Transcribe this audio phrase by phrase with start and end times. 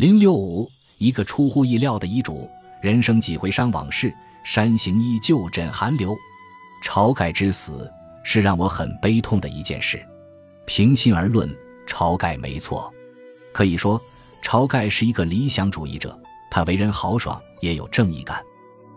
[0.00, 2.48] 零六五，一个出乎意料的遗嘱，
[2.80, 4.10] 人生几回伤往事，
[4.42, 6.16] 山行依旧枕寒流。
[6.82, 7.92] 晁盖之死
[8.24, 10.02] 是让我很悲痛的一件事。
[10.64, 11.54] 平心而论，
[11.86, 12.90] 晁盖没错。
[13.52, 14.00] 可以说，
[14.42, 16.18] 晁盖是一个理想主义者，
[16.50, 18.42] 他为人豪爽，也有正义感。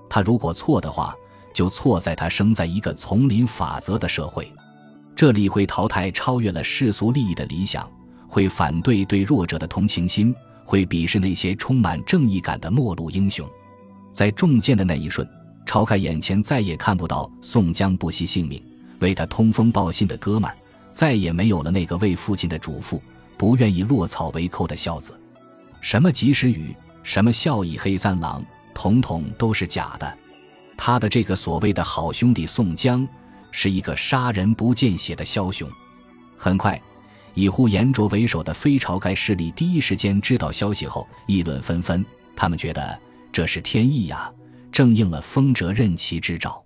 [0.09, 1.13] 他如果错的话，
[1.53, 4.49] 就错在他生在一个丛林法则的社会，
[5.17, 7.91] 这里会淘汰超越了世俗利益的理想，
[8.25, 10.33] 会反对对弱者的同情心，
[10.63, 13.47] 会鄙视那些充满正义感的末路英雄。
[14.11, 15.27] 在中箭的那一瞬，
[15.65, 18.63] 晁盖眼前再也看不到宋江不惜性命
[18.99, 20.55] 为他通风报信的哥们儿，
[20.91, 22.99] 再也没有了那个为父亲的嘱咐
[23.37, 25.19] 不愿意落草为寇的孝子。
[25.81, 30.17] 什么及时雨，什么孝义黑三郎，统统都是假的。
[30.77, 33.07] 他的这个所谓的好兄弟宋江，
[33.51, 35.69] 是一个杀人不见血的枭雄。
[36.37, 36.81] 很快，
[37.33, 42.05] 以呼延灼为首的非晁盖势力第一时间知道消息后，议论纷纷。
[42.35, 42.99] 他们觉得
[43.31, 44.31] 这是天意呀，
[44.71, 46.63] 正应了风折任其之兆。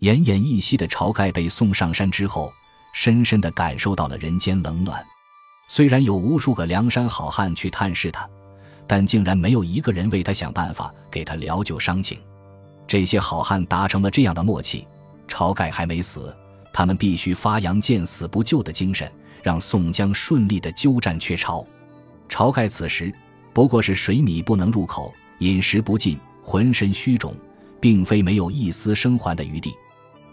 [0.00, 2.52] 奄奄一息的晁盖被送上山之后，
[2.92, 5.04] 深深地感受到了人间冷暖。
[5.68, 8.28] 虽然有无数个梁山好汉去探视他，
[8.86, 12.18] 但竟然没有一个人为他想办法，给他疗救伤情。
[12.88, 14.84] 这些好汉达成了这样的默契：
[15.28, 16.34] 晁盖还没死，
[16.72, 19.08] 他们必须发扬见死不救的精神，
[19.42, 21.66] 让宋江顺利的鸠占鹊巢。
[22.28, 23.12] 晁盖此时
[23.52, 27.34] 不过是水米不能入口，饮食不进，浑身虚肿，
[27.80, 29.74] 并非没有一丝生还的余地。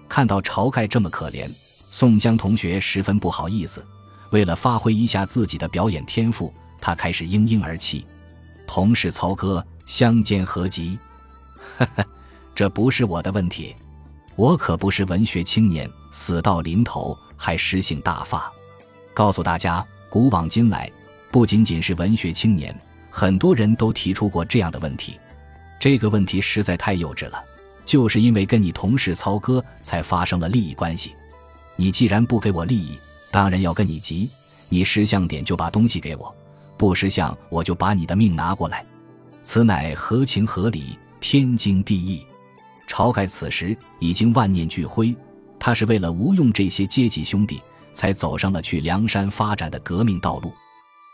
[0.07, 1.49] 看到晁盖这么可怜，
[1.89, 3.83] 宋江同学十分不好意思。
[4.31, 8.05] 为了发挥一下自己的表演天赋，他开始嘤嘤而泣。
[8.67, 10.99] 同是曹哥，相煎何急？
[11.77, 12.05] 哈哈。
[12.53, 13.75] 这不是我的问题，
[14.35, 18.51] 我可不是文学青年，死到临头还诗性大发。
[19.17, 20.87] 告诉大家，古往今来，
[21.31, 22.71] 不仅仅是文学青年，
[23.09, 25.19] 很多人都提出过这样的问题。
[25.79, 27.43] 这个问题实在太幼稚了，
[27.83, 31.15] 就是因为跟你同事操戈，才发生了利益关系。
[31.75, 32.95] 你既然不给我利益，
[33.31, 34.29] 当然要跟你急。
[34.69, 36.31] 你识相点就把东西给我，
[36.77, 38.85] 不识相我就把你的命拿过来。
[39.41, 42.23] 此乃合情合理，天经地义。
[42.87, 45.15] 晁盖此时已经万念俱灰，
[45.57, 47.59] 他是为了吴用这些阶级兄弟，
[47.97, 50.53] 才走上了去梁山发展的革命道路。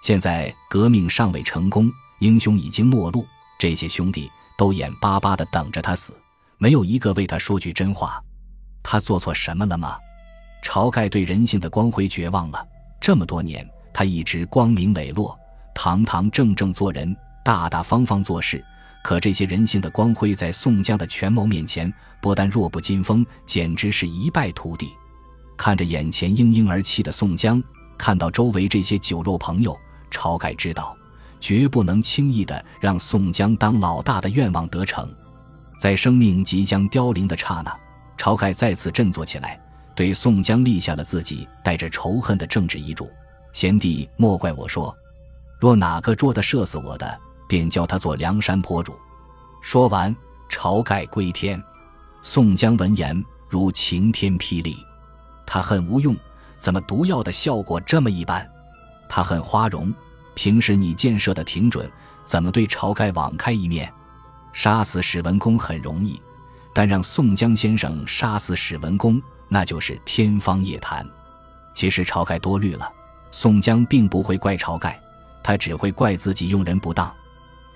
[0.04, 1.90] 现在革命尚未成功，
[2.20, 3.26] 英雄已经没路，
[3.58, 6.14] 这些兄弟都眼巴巴地等着他死，
[6.58, 8.22] 没有一个为他说句真话。
[8.84, 9.98] 他做错什么了吗？
[10.62, 12.68] 晁盖对人性的光辉绝望了。
[13.00, 15.40] 这么多年，他一直光明磊落、
[15.74, 17.16] 堂堂正正做人，
[17.46, 18.62] 大大方方做事。
[19.02, 24.90] 可这些人性的光辉，在宋江的权谋面前，不但弱不禁风，简直是一败涂地。
[25.58, 27.62] 看着眼前嘤嘤而泣的宋江，
[27.98, 29.78] 看到周围这些酒肉朋友，
[30.12, 30.96] 晁盖知道，
[31.40, 35.10] 绝不能轻易的让宋江当老大的愿望得逞。
[35.80, 37.76] 在生命即将凋零的刹那，
[38.18, 39.60] 晁盖再次振作起来，
[39.96, 43.10] 对宋江立下了自己带着仇恨的政治遗嘱
[43.54, 44.96] ：“贤弟莫怪我说，
[45.60, 48.96] 若哪个捉得射死我的。”便叫他做梁山坡主。
[49.62, 50.16] 说完，
[50.50, 51.62] 晁盖归天。
[52.24, 54.76] 宋江闻言如晴天霹雳，
[55.46, 56.16] 他恨吴用，
[56.58, 58.50] 怎么毒药的效果这么一般？
[59.08, 59.94] 他恨花荣，
[60.34, 61.90] 平时你箭射的挺准，
[62.26, 63.92] 怎么对晁盖网开一面？
[64.54, 66.22] 杀死史文恭很容易，
[66.74, 71.08] 但让宋江先生杀死史文恭，那就是天方夜谭。
[71.74, 72.92] 其实晁盖多虑了，
[73.32, 75.00] 宋江并不会怪晁盖，
[75.42, 77.12] 他只会怪自己用人不当。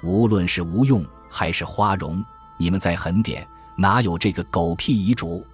[0.03, 2.23] 无论是吴用还是花荣，
[2.57, 5.45] 你们再狠点，哪有这个狗屁遗嘱？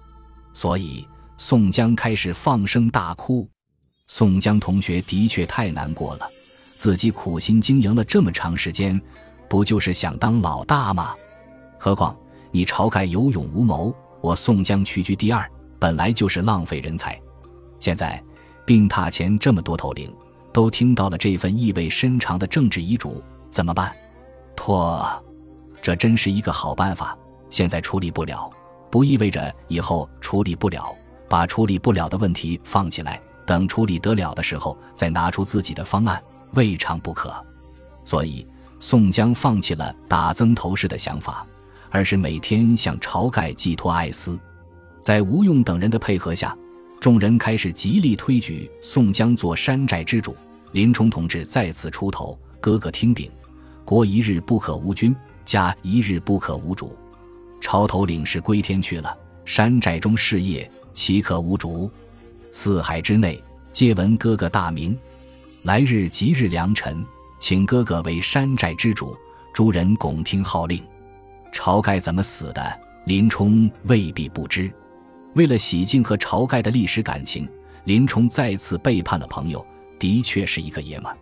[0.52, 1.08] 所以
[1.46, 3.46] 宋江开始放声大哭。
[4.06, 6.26] 宋江同学的确太难过了，
[6.74, 8.98] 自己苦心经营了这么长时间，
[9.46, 11.14] 不就是想当老大吗？
[11.78, 12.16] 何况
[12.50, 15.46] 你晁盖有勇无谋，我宋江屈居第二，
[15.78, 17.20] 本来就是浪费人才。
[17.78, 18.24] 现在
[18.64, 20.10] 病榻前这么多头领，
[20.50, 23.94] 都听到了这份意味深长的政治遗嘱，怎么办？
[24.56, 25.22] 拖，
[25.82, 27.14] 这真是一个好办法。
[27.50, 28.50] 现在处理不了，
[28.90, 30.96] 不意味着以后处理不了。
[31.28, 36.22] 把处理不了的问题放起来，等处理得了的时候再拿出自己的方案，
[36.52, 37.34] 未尝不可。
[38.04, 38.46] 所以，
[38.80, 41.46] 宋江放弃了打曾头市的想法，
[41.90, 44.38] 而是每天向晁盖寄托哀思。
[45.00, 46.56] 在吴用等人的配合下，
[47.00, 50.36] 众人开始极力推举宋江做山寨之主。
[50.72, 53.30] 林冲同志再次出头，哥哥听禀。
[53.84, 56.96] 国一日不可无君，家一日不可无主。
[57.60, 61.90] 朝头领是归天去了，山寨中事业岂可无主？
[62.52, 63.42] 四海之内
[63.72, 64.96] 皆闻哥哥大名。
[65.62, 67.04] 来日吉日良辰，
[67.40, 69.16] 请哥哥为山寨之主。
[69.52, 70.82] 诸人拱听号令。
[71.52, 72.80] 晁盖怎么死的？
[73.06, 74.72] 林冲未必不知。
[75.34, 77.48] 为了洗净和晁盖的历史感情，
[77.84, 79.64] 林冲再次背叛了朋友，
[79.98, 81.12] 的确是一个爷们。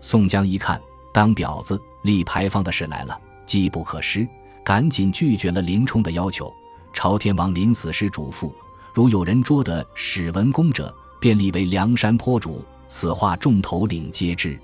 [0.00, 0.80] 宋江一看，
[1.12, 4.26] 当婊子立牌坊的事来了，机不可失，
[4.64, 6.52] 赶紧拒绝了林冲的要求。
[6.92, 8.52] 朝天王临死时嘱咐：
[8.98, 12.64] 如有人捉得史文恭者，便立为梁山坡主。
[12.88, 14.58] 此话众头领皆知。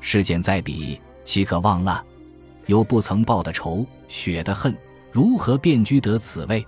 [0.00, 2.04] 事件在彼，岂可忘了？
[2.66, 4.76] 有不曾报的仇，雪的恨，
[5.12, 6.66] 如何便居得此位？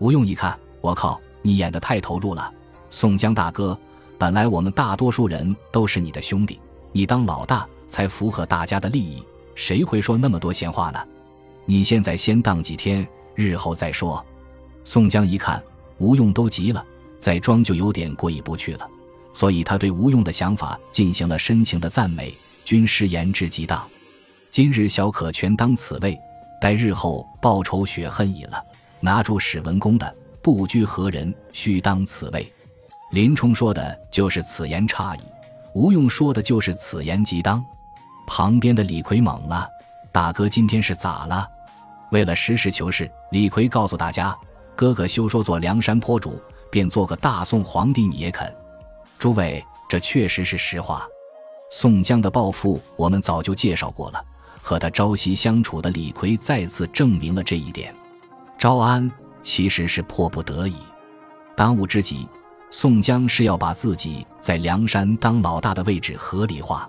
[0.00, 2.52] 吴用一看，我靠，你演得太投入了。
[2.90, 3.78] 宋江大哥，
[4.18, 6.58] 本来我们大多数人都是你的兄弟，
[6.90, 9.22] 你当老大才符合大家的利益，
[9.54, 10.98] 谁会说那么多闲话呢？
[11.64, 13.06] 你现在先当几天，
[13.36, 14.26] 日后再说。
[14.82, 15.62] 宋江一看，
[16.00, 16.84] 吴用都急了，
[17.20, 18.88] 再装就有点过意不去了。
[19.32, 23.86] 所以他对吴用的想法进行了深情的赞美，军师言之极当。
[24.50, 26.18] 今日小可全当此位，
[26.60, 28.60] 待日后报仇雪恨已了，
[28.98, 30.12] 拿住史文恭的，
[30.42, 32.52] 不拘何人，须当此位。
[33.12, 35.20] 林冲说的就是此言差矣，
[35.74, 37.64] 吴用说的就是此言极当。
[38.26, 39.68] 旁边的李逵懵了，
[40.10, 41.46] 大哥今天是咋了？
[42.10, 44.36] 为了实事求是，李逵告诉大家：
[44.80, 46.40] 哥哥休说做梁山坡主，
[46.70, 48.50] 便做个大宋皇帝你也肯。
[49.18, 51.06] 诸位，这确实是实话。
[51.70, 54.24] 宋江的抱负我们早就介绍过了，
[54.62, 57.94] 和他朝夕相处的李逵再次证明了这一点。
[58.56, 59.12] 招安
[59.42, 60.76] 其实是迫不得已，
[61.54, 62.26] 当务之急，
[62.70, 66.88] 宋江是要把自己在梁山当老大的位置合理化，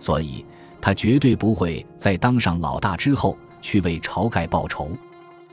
[0.00, 0.44] 所以
[0.80, 4.90] 他绝对不会在当上老大之后去为晁盖报仇。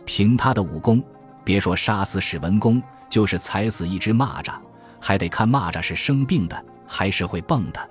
[0.06, 1.03] 凭他的武功，
[1.47, 4.55] 别说杀死史文恭，就是踩死一只蚂蚱。
[4.99, 7.89] 还得看蚂蚱是生病的还是会蹦的，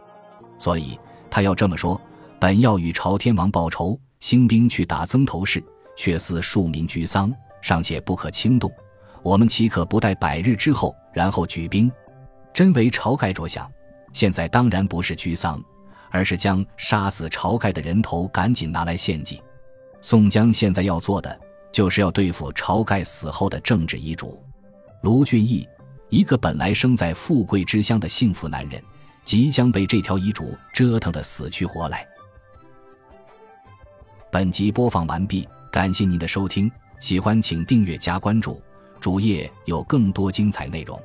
[0.58, 1.00] 所以
[1.30, 1.98] 他要这么说：
[2.38, 5.64] 本要与朝天王报仇，兴兵去打曾头市，
[5.96, 7.32] 却似庶民居丧，
[7.62, 8.70] 尚且不可轻动。
[9.22, 11.90] 我们岂可不待百日之后，然后举兵？
[12.52, 13.66] 真为晁盖着想，
[14.12, 15.58] 现在当然不是居丧，
[16.10, 19.40] 而是将杀死晁盖的人头赶紧拿来献祭。
[20.02, 21.40] 宋江现在要做的，
[21.76, 24.42] 就是要对付晁盖死后的政治遗嘱。
[25.02, 25.68] 卢俊义。
[26.08, 28.82] 一个本来生在富贵之乡的幸福男人，
[29.24, 32.06] 即将被这条遗嘱折腾的死去活来。
[34.32, 38.62] 本集播放完毕，感谢您的收听，喜欢请订阅加关注，
[38.98, 40.98] 主页有更多精彩内容。